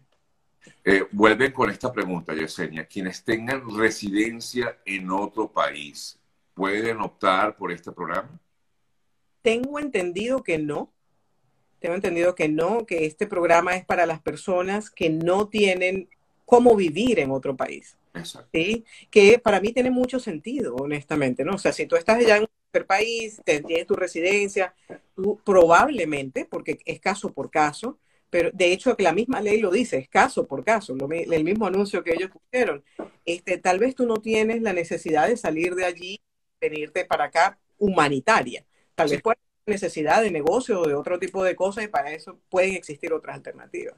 Eh, 0.83 1.05
vuelven 1.11 1.51
con 1.51 1.69
esta 1.69 1.91
pregunta, 1.91 2.33
Yesenia. 2.33 2.85
Quienes 2.85 3.23
tengan 3.23 3.63
residencia 3.77 4.77
en 4.85 5.09
otro 5.09 5.51
país, 5.51 6.19
¿pueden 6.53 6.99
optar 6.99 7.55
por 7.55 7.71
este 7.71 7.91
programa? 7.91 8.39
Tengo 9.41 9.79
entendido 9.79 10.43
que 10.43 10.57
no. 10.57 10.93
Tengo 11.79 11.95
entendido 11.95 12.35
que 12.35 12.49
no, 12.49 12.85
que 12.85 13.05
este 13.05 13.27
programa 13.27 13.75
es 13.75 13.85
para 13.85 14.05
las 14.05 14.21
personas 14.21 14.89
que 14.89 15.09
no 15.09 15.47
tienen 15.47 16.09
cómo 16.45 16.75
vivir 16.75 17.19
en 17.19 17.31
otro 17.31 17.55
país. 17.55 17.97
Exacto. 18.13 18.49
¿sí? 18.53 18.85
Que 19.11 19.39
para 19.39 19.59
mí 19.59 19.73
tiene 19.73 19.91
mucho 19.91 20.19
sentido, 20.19 20.75
honestamente, 20.75 21.43
¿no? 21.43 21.55
O 21.55 21.57
sea, 21.57 21.71
si 21.71 21.85
tú 21.85 21.95
estás 21.95 22.17
allá 22.17 22.37
en 22.37 22.43
un 22.43 22.83
país, 22.85 23.41
tienes 23.43 23.87
tu 23.87 23.95
residencia, 23.95 24.73
tú 25.15 25.39
probablemente, 25.43 26.45
porque 26.45 26.79
es 26.85 26.99
caso 26.99 27.31
por 27.31 27.51
caso, 27.51 27.99
pero 28.29 28.49
de 28.51 28.71
hecho 28.73 28.95
la 28.99 29.13
misma 29.13 29.39
ley 29.39 29.59
lo 29.59 29.71
dice, 29.71 29.97
es 29.97 30.09
caso 30.09 30.47
por 30.47 30.63
caso, 30.63 30.95
el 31.11 31.43
mismo 31.43 31.65
anuncio 31.65 32.03
que 32.03 32.13
ellos 32.13 32.29
pusieron. 32.31 32.83
Este, 33.25 33.57
tal 33.57 33.79
vez 33.79 33.95
tú 33.95 34.05
no 34.05 34.17
tienes 34.17 34.61
la 34.61 34.73
necesidad 34.73 35.27
de 35.27 35.37
salir 35.37 35.75
de 35.75 35.85
allí, 35.85 36.19
venirte 36.59 37.05
para 37.05 37.25
acá 37.25 37.57
humanitaria. 37.77 38.65
Tal 38.95 39.09
vez 39.09 39.21
puedes 39.21 39.39
necesidad 39.67 40.21
de 40.21 40.31
negocio 40.31 40.81
o 40.81 40.87
de 40.87 40.95
otro 40.95 41.19
tipo 41.19 41.43
de 41.43 41.55
cosas 41.55 41.83
y 41.83 41.87
para 41.87 42.11
eso 42.11 42.39
pueden 42.49 42.73
existir 42.73 43.13
otras 43.13 43.35
alternativas. 43.35 43.95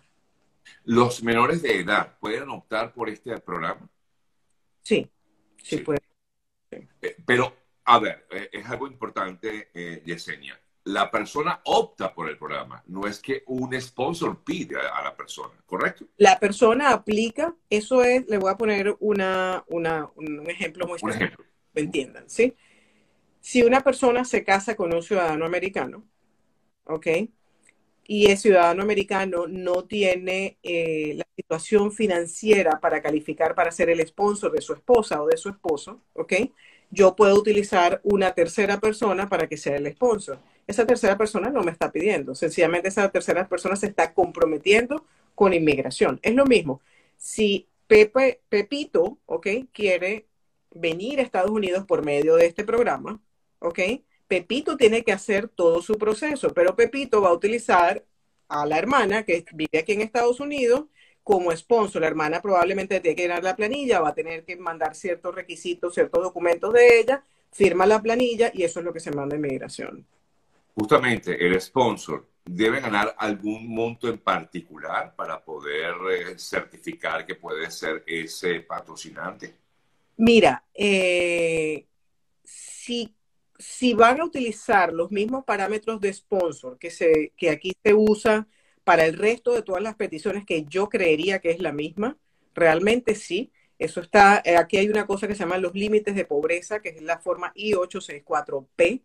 ¿Los 0.83 1.23
menores 1.23 1.61
de 1.61 1.79
edad 1.79 2.17
pueden 2.19 2.49
optar 2.49 2.93
por 2.93 3.09
este 3.09 3.37
programa? 3.39 3.89
Sí, 4.81 5.09
sí, 5.63 5.77
pueden. 5.77 6.01
Eh, 6.71 7.15
pero, 7.25 7.55
a 7.85 7.99
ver, 7.99 8.27
eh, 8.31 8.49
es 8.51 8.65
algo 8.65 8.87
importante, 8.87 9.69
eh, 9.73 10.03
Yesenia 10.05 10.59
la 10.89 11.11
persona 11.11 11.59
opta 11.65 12.13
por 12.13 12.29
el 12.29 12.37
programa, 12.37 12.83
no 12.87 13.05
es 13.05 13.19
que 13.19 13.43
un 13.47 13.79
sponsor 13.79 14.43
pide 14.43 14.77
a, 14.77 15.03
la 15.03 15.15
persona, 15.15 15.53
¿correcto? 15.65 16.05
La 16.17 16.39
persona 16.39 16.91
aplica, 16.91 17.55
eso 17.69 18.03
es, 18.03 18.27
le 18.27 18.37
voy 18.37 18.51
a 18.51 18.57
poner 18.57 18.95
una, 18.99 19.63
una 19.67 20.09
un 20.15 20.49
ejemplo 20.49 20.87
muy 20.87 20.97
específico, 20.97 21.43
me 21.73 21.81
entiendan, 21.81 22.29
¿sí? 22.29 22.55
Si 23.41 23.63
una 23.63 23.81
persona 23.81 24.25
se 24.25 24.43
casa 24.43 24.75
con 24.75 24.93
un 24.93 25.01
ciudadano 25.03 25.45
americano, 25.45 26.05
¿ok? 26.85 27.07
Y 28.05 28.31
el 28.31 28.37
ciudadano 28.37 28.81
americano 28.83 29.47
no 29.47 29.85
tiene 29.85 30.57
eh, 30.63 31.13
la 31.15 31.25
situación 31.35 31.91
financiera 31.91 32.79
para 32.79 33.01
calificar 33.01 33.53
para 33.55 33.71
ser 33.71 33.89
el 33.89 34.05
sponsor 34.07 34.51
de 34.51 34.61
su 34.61 34.73
esposa 34.73 35.21
o 35.21 35.27
de 35.27 35.37
su 35.37 35.49
esposo, 35.49 36.01
¿ok? 36.13 36.33
Yo 36.91 37.15
puedo 37.15 37.35
utilizar 37.35 38.01
una 38.03 38.33
tercera 38.33 38.79
persona 38.79 39.29
para 39.29 39.47
que 39.47 39.57
sea 39.57 39.77
el 39.77 39.91
sponsor 39.93 40.39
esa 40.69 40.85
tercera 40.85 41.17
persona 41.17 41.49
no 41.49 41.63
me 41.63 41.71
está 41.71 41.91
pidiendo. 41.91 42.35
Sencillamente 42.35 42.89
esa 42.89 43.09
tercera 43.09 43.47
persona 43.49 43.75
se 43.75 43.87
está 43.87 44.13
comprometiendo 44.13 45.03
con 45.33 45.51
inmigración. 45.51 46.19
Es 46.21 46.35
lo 46.35 46.45
mismo. 46.45 46.81
Si 47.17 47.67
Pepe, 47.87 48.41
Pepito, 48.49 49.17
¿ok? 49.25 49.47
Quiere 49.73 50.27
venir 50.69 51.19
a 51.19 51.23
Estados 51.23 51.49
Unidos 51.49 51.85
por 51.87 52.05
medio 52.05 52.35
de 52.35 52.45
este 52.45 52.63
programa, 52.63 53.19
¿ok? 53.59 53.79
Pepito 54.27 54.77
tiene 54.77 55.03
que 55.03 55.11
hacer 55.11 55.47
todo 55.47 55.81
su 55.81 55.95
proceso, 55.97 56.53
pero 56.53 56.75
Pepito 56.75 57.21
va 57.21 57.29
a 57.29 57.33
utilizar 57.33 58.03
a 58.47 58.65
la 58.65 58.77
hermana 58.77 59.23
que 59.23 59.45
vive 59.53 59.79
aquí 59.79 59.93
en 59.93 60.01
Estados 60.01 60.39
Unidos 60.39 60.85
como 61.23 61.55
sponsor. 61.55 62.01
La 62.01 62.07
hermana 62.07 62.41
probablemente 62.41 62.99
tiene 62.99 63.15
que 63.15 63.23
llenar 63.23 63.43
la 63.43 63.55
planilla, 63.55 64.01
va 64.01 64.09
a 64.09 64.15
tener 64.15 64.43
que 64.45 64.55
mandar 64.55 64.95
ciertos 64.95 65.33
requisitos, 65.33 65.93
ciertos 65.93 66.23
documentos 66.23 66.73
de 66.73 66.99
ella, 66.99 67.23
firma 67.51 67.85
la 67.85 68.01
planilla 68.01 68.51
y 68.53 68.63
eso 68.63 68.79
es 68.79 68.85
lo 68.85 68.93
que 68.93 68.99
se 68.99 69.11
manda 69.11 69.35
a 69.35 69.39
inmigración 69.39 70.05
justamente 70.79 71.45
el 71.45 71.59
sponsor 71.59 72.25
debe 72.45 72.79
ganar 72.79 73.13
algún 73.17 73.67
monto 73.67 74.07
en 74.07 74.17
particular 74.17 75.13
para 75.13 75.43
poder 75.43 75.93
eh, 76.11 76.39
certificar 76.39 77.25
que 77.25 77.35
puede 77.35 77.69
ser 77.69 78.03
ese 78.07 78.61
patrocinante? 78.61 79.55
Mira, 80.17 80.63
eh, 80.73 81.85
si, 82.43 83.13
si, 83.59 83.93
van 83.93 84.21
a 84.21 84.25
utilizar 84.25 84.93
los 84.93 85.11
mismos 85.11 85.43
parámetros 85.45 86.01
de 86.01 86.13
sponsor 86.13 86.79
que, 86.79 86.89
se, 86.89 87.33
que 87.37 87.49
aquí 87.51 87.73
se 87.83 87.93
usa 87.93 88.47
para 88.83 89.05
el 89.05 89.17
resto 89.17 89.53
de 89.53 89.61
todas 89.61 89.83
las 89.83 89.95
peticiones, 89.95 90.45
que 90.45 90.65
yo 90.65 90.89
creería 90.89 91.39
que 91.39 91.51
es 91.51 91.59
la 91.59 91.73
misma, 91.73 92.17
realmente 92.55 93.15
sí. 93.15 93.51
Eso 93.77 94.01
está, 94.01 94.41
eh, 94.45 94.57
aquí 94.57 94.77
hay 94.77 94.89
una 94.89 95.05
cosa 95.05 95.27
que 95.27 95.35
se 95.35 95.41
llama 95.41 95.57
los 95.57 95.73
límites 95.75 96.15
de 96.15 96.25
pobreza, 96.25 96.81
que 96.81 96.89
es 96.89 97.01
la 97.01 97.19
forma 97.19 97.53
I864P, 97.55 99.03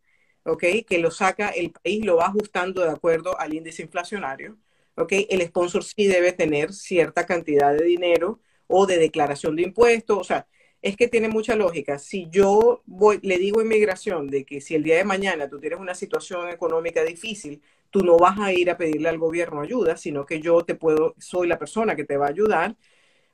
que 0.87 0.99
lo 0.99 1.11
saca 1.11 1.51
el 1.51 1.73
país, 1.73 2.05
lo 2.05 2.17
va 2.17 2.27
ajustando 2.27 2.83
de 2.83 2.91
acuerdo 2.91 3.39
al 3.39 3.55
índice 3.55 3.83
inflacionario. 3.83 4.59
El 4.97 5.43
sponsor 5.47 5.85
sí 5.85 6.07
debe 6.07 6.33
tener 6.33 6.73
cierta 6.73 7.27
cantidad 7.27 7.75
de 7.75 7.85
dinero 7.85 8.41
o 8.67 8.87
de 8.87 8.99
declaración 8.99 9.57
de 9.57 9.63
impuestos. 9.63 10.19
O 10.19 10.25
sea, 10.25 10.47
es 10.85 10.97
que 10.97 11.09
tiene 11.09 11.29
mucha 11.29 11.57
lógica. 11.57 11.99
Si 11.99 12.29
yo 12.31 12.83
voy, 12.87 13.19
le 13.23 13.39
digo 13.39 13.61
a 13.61 13.65
inmigración 13.65 14.29
de 14.29 14.45
que 14.45 14.61
si 14.61 14.75
el 14.75 14.83
día 14.83 14.97
de 14.97 15.05
mañana 15.05 15.49
tú 15.49 15.59
tienes 15.61 15.81
una 15.81 15.95
situación 15.95 16.49
económica 16.49 17.03
difícil, 17.03 17.63
tú 17.91 18.01
no 18.05 18.17
vas 18.17 18.39
a 18.39 18.53
ir 18.53 18.71
a 18.71 18.77
pedirle 18.77 19.09
al 19.09 19.19
gobierno 19.19 19.61
ayuda, 19.61 19.97
sino 19.97 20.27
que 20.27 20.41
yo 20.41 20.65
te 20.65 20.75
puedo, 20.75 21.15
soy 21.19 21.49
la 21.49 21.59
persona 21.59 21.97
que 21.97 22.05
te 22.05 22.17
va 22.17 22.27
a 22.27 22.31
ayudar 22.31 22.77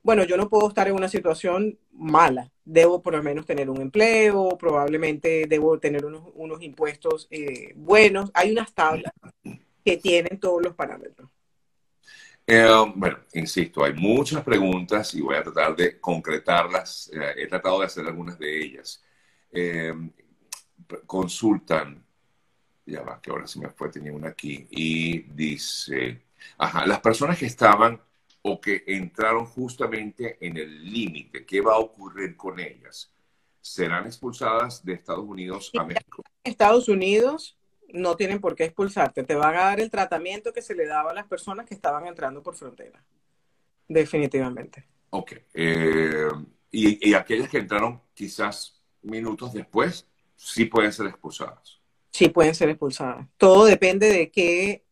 bueno, 0.02 0.25
yo 0.25 0.37
no 0.37 0.49
puedo 0.49 0.69
estar 0.69 0.88
en 0.88 0.95
una 0.95 1.09
situación 1.09 1.78
mala, 1.92 2.50
debo 2.64 3.02
por 3.02 3.14
lo 3.14 3.23
menos 3.23 3.45
tener 3.45 3.69
un 3.69 3.83
empleo, 3.83 4.57
probablemente 4.59 5.47
debo 5.47 5.78
tener 5.78 6.04
unos, 6.07 6.62
impuestos 6.62 7.28
eh, 7.30 7.75
buenos. 7.76 8.30
Hay 8.33 8.52
unas 8.52 8.73
tablas 8.73 9.12
que 9.85 9.99
tienen 9.99 10.40
todos 10.40 10.62
los 10.62 10.75
parámetros. 10.75 11.20
Eh, 12.52 12.92
bueno, 12.97 13.19
insisto, 13.35 13.85
hay 13.85 13.92
muchas 13.92 14.42
preguntas 14.42 15.14
y 15.14 15.21
voy 15.21 15.37
a 15.37 15.42
tratar 15.45 15.76
de 15.76 16.00
concretarlas. 16.00 17.09
Eh, 17.12 17.35
he 17.37 17.47
tratado 17.47 17.78
de 17.78 17.87
hacer 17.87 18.04
algunas 18.07 18.38
de 18.38 18.62
ellas. 18.62 19.04
consultan, 21.07 22.04
ya 22.87 23.02
va, 23.02 23.21
que 23.21 23.30
ahora 23.30 23.47
se 23.47 23.61
me 23.61 23.69
fue, 23.69 23.88
tenía 23.88 24.12
una 24.12 24.28
aquí, 24.30 24.66
y 24.71 25.21
dice, 25.21 26.23
ajá, 26.59 26.87
las 26.87 27.00
personas 27.00 27.38
que 27.38 27.47
estaban 27.47 28.00
o 28.42 28.61
que 28.61 28.85
entraron 28.87 29.45
justamente 29.47 30.38
en 30.40 30.57
el 30.57 30.92
límite. 30.92 31.45
¿Qué 31.45 31.61
va 31.61 31.75
a 31.75 31.78
ocurrir 31.78 32.37
con 32.37 32.59
ellas? 32.59 33.12
¿Serán 33.61 34.07
expulsadas 34.07 34.85
de 34.85 34.95
Estados 34.95 35.25
Unidos 35.25 35.71
a 35.78 35.85
México? 35.85 36.25
Estados 36.42 36.88
Unidos 36.88 37.57
no 37.92 38.16
tienen 38.16 38.40
por 38.40 38.56
qué 38.56 38.64
expulsarte. 38.64 39.25
Te 39.25 39.35
van 39.35 39.54
a 39.56 39.64
dar 39.64 39.80
el 39.80 39.90
tratamiento 39.90 40.52
que 40.52 40.62
se 40.62 40.75
le 40.75 40.87
daba 40.87 41.11
a 41.11 41.14
las 41.14 41.26
personas 41.26 41.66
que 41.66 41.75
estaban 41.75 42.06
entrando 42.06 42.42
por 42.42 42.54
frontera. 42.56 43.02
Definitivamente. 43.88 44.87
Ok. 45.11 45.32
Eh, 45.54 46.28
y, 46.70 47.11
y 47.11 47.14
aquellas 47.14 47.49
que 47.49 47.59
entraron 47.59 48.00
quizás 48.14 48.80
minutos 49.02 49.52
después, 49.52 50.06
sí 50.37 50.66
pueden 50.66 50.92
ser 50.92 51.06
expulsadas. 51.06 51.80
Sí, 52.11 52.28
pueden 52.28 52.54
ser 52.54 52.68
expulsadas. 52.68 53.26
Todo 53.37 53.64
depende 53.64 54.09
de 54.09 54.30
qué 54.30 54.85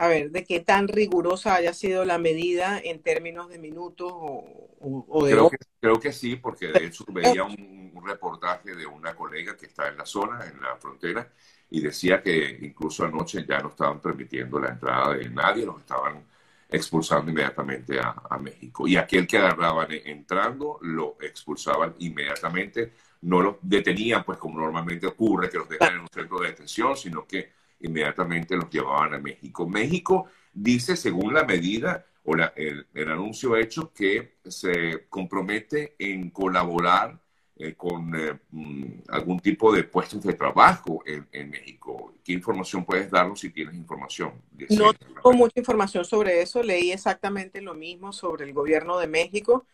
a 0.00 0.08
ver, 0.08 0.30
de 0.30 0.46
qué 0.46 0.60
tan 0.60 0.88
rigurosa 0.88 1.56
haya 1.56 1.74
sido 1.74 2.06
la 2.06 2.16
medida 2.16 2.80
en 2.82 3.02
términos 3.02 3.50
de 3.50 3.58
minutos 3.58 4.10
o, 4.10 5.24
de... 5.26 5.32
Creo 5.32 5.50
que, 5.50 5.58
creo 5.78 6.00
que, 6.00 6.10
sí, 6.10 6.36
porque 6.36 6.68
de 6.68 6.86
hecho 6.86 7.04
veía 7.12 7.44
un, 7.44 7.92
reportaje 8.02 8.74
de 8.74 8.86
una 8.86 9.14
colega 9.14 9.58
que 9.58 9.66
está 9.66 9.88
en 9.88 9.98
la 9.98 10.06
zona, 10.06 10.40
en 10.46 10.58
la 10.62 10.74
frontera, 10.76 11.30
y 11.68 11.82
decía 11.82 12.22
que 12.22 12.60
incluso 12.62 13.04
anoche 13.04 13.44
ya 13.46 13.58
no 13.58 13.68
estaban 13.68 14.00
permitiendo 14.00 14.58
la 14.58 14.70
entrada 14.70 15.12
de 15.16 15.28
nadie, 15.28 15.66
los 15.66 15.80
estaban 15.80 16.24
expulsando 16.70 17.30
inmediatamente 17.30 18.00
a, 18.00 18.38
México. 18.38 18.88
Y 18.88 18.96
aquel 18.96 19.26
que 19.26 19.36
agarraban 19.36 19.88
entrando, 19.90 20.78
lo 20.80 21.18
expulsaban 21.20 21.94
inmediatamente, 21.98 22.94
no 23.20 23.42
lo 23.42 23.58
detenían, 23.60 24.24
pues 24.24 24.38
como 24.38 24.58
normalmente 24.58 25.06
ocurre, 25.06 25.50
que 25.50 25.58
los 25.58 25.68
dejan 25.68 25.92
en 25.92 26.00
un 26.00 26.08
centro 26.08 26.40
de 26.40 26.48
detención, 26.48 26.96
sino 26.96 27.26
que 27.26 27.59
inmediatamente 27.80 28.56
los 28.56 28.70
llevaban 28.70 29.14
a 29.14 29.18
México. 29.18 29.68
México 29.68 30.26
dice, 30.52 30.96
según 30.96 31.34
la 31.34 31.44
medida 31.44 32.06
o 32.24 32.34
el, 32.34 32.86
anuncio 33.08 33.56
hecho, 33.56 33.92
que 33.92 34.36
se 34.44 35.06
compromete 35.08 35.94
en 35.98 36.30
colaborar 36.30 37.18
eh, 37.56 37.74
con 37.74 38.14
eh, 38.14 38.38
mm, 38.50 38.84
algún 39.08 39.40
tipo 39.40 39.72
de 39.72 39.84
puestos 39.84 40.22
de 40.22 40.34
trabajo 40.34 41.02
en, 41.06 41.50
México. 41.50 42.14
¿Qué 42.24 42.32
información 42.32 42.84
puedes 42.84 43.10
darnos 43.10 43.40
si 43.40 43.50
tienes 43.50 43.74
información? 43.74 44.32
No 44.70 44.92
tengo 44.92 45.32
mucha 45.32 45.58
información 45.58 46.04
sobre 46.04 46.42
eso. 46.42 46.62
Leí 46.62 46.92
exactamente 46.92 47.60
lo 47.60 47.74
mismo 47.74 48.12
sobre 48.12 48.44
el 48.44 48.52
gobierno 48.52 48.98
de 48.98 49.06
México. 49.06 49.66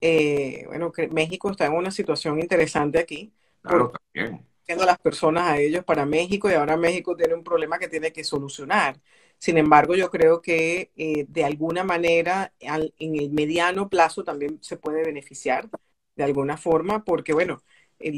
Eh, 0.00 0.64
bueno, 0.66 0.92
que 0.92 1.08
México 1.08 1.50
está 1.50 1.66
en 1.66 1.72
una 1.72 1.90
situación 1.90 2.38
interesante 2.38 2.98
aquí. 2.98 3.32
Claro, 3.62 3.92
también 4.12 4.44
a 4.68 4.86
las 4.86 4.98
personas 4.98 5.44
a 5.44 5.58
ellos 5.60 5.84
para 5.84 6.06
México 6.06 6.50
y 6.50 6.54
ahora 6.54 6.76
México 6.76 7.16
tiene 7.16 7.34
un 7.34 7.44
problema 7.44 7.78
que 7.78 7.88
tiene 7.88 8.12
que 8.12 8.24
solucionar. 8.24 9.00
Sin 9.38 9.58
embargo, 9.58 9.94
yo 9.94 10.10
creo 10.10 10.40
que 10.40 10.90
eh, 10.96 11.26
de 11.28 11.44
alguna 11.44 11.84
manera 11.84 12.52
en 12.60 13.16
el 13.16 13.30
mediano 13.30 13.88
plazo 13.88 14.24
también 14.24 14.58
se 14.62 14.76
puede 14.76 15.04
beneficiar 15.04 15.68
de 16.16 16.24
alguna 16.24 16.56
forma 16.56 17.04
porque, 17.04 17.32
bueno, 17.34 17.62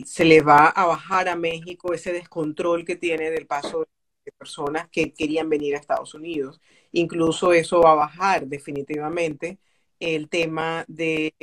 se 0.04 0.24
le 0.24 0.40
va 0.42 0.68
a 0.68 0.86
bajar 0.86 1.28
a 1.28 1.36
México 1.36 1.92
ese 1.94 2.12
descontrol 2.12 2.84
que 2.84 2.96
tiene 2.96 3.30
del 3.30 3.46
paso 3.46 3.86
de 4.24 4.32
personas 4.32 4.88
que 4.90 5.12
querían 5.12 5.48
venir 5.48 5.74
a 5.74 5.78
Estados 5.78 6.14
Unidos. 6.14 6.60
Incluso 6.92 7.52
eso 7.52 7.80
va 7.80 7.92
a 7.92 7.94
bajar 7.94 8.46
definitivamente 8.46 9.58
el 10.00 10.28
tema 10.28 10.84
de 10.88 11.34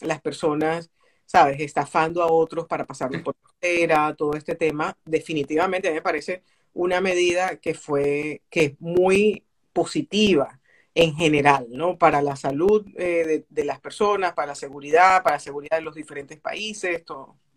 las 0.00 0.20
personas, 0.20 0.90
¿sabes?, 1.30 1.60
estafando 1.60 2.24
a 2.24 2.32
otros 2.32 2.66
para 2.66 2.84
pasarlos 2.84 3.22
por 3.22 3.36
frontera, 3.36 4.14
todo 4.16 4.34
este 4.34 4.56
tema, 4.56 4.96
definitivamente 5.04 5.92
me 5.92 6.02
parece 6.02 6.42
una 6.74 7.00
medida 7.00 7.56
que 7.60 7.74
fue, 7.74 8.42
que 8.50 8.64
es 8.64 8.80
muy 8.80 9.44
positiva 9.72 10.60
en 10.92 11.14
general, 11.14 11.68
¿no? 11.70 11.96
Para 11.96 12.20
la 12.20 12.34
salud 12.34 12.84
eh, 12.96 13.24
de, 13.24 13.46
de, 13.48 13.64
las 13.64 13.80
personas, 13.80 14.32
para 14.34 14.48
la 14.48 14.54
seguridad, 14.56 15.22
para 15.22 15.36
la 15.36 15.40
seguridad 15.40 15.78
de 15.78 15.84
los 15.84 15.94
diferentes 15.94 16.40
países, 16.40 17.04
todo. 17.04 17.36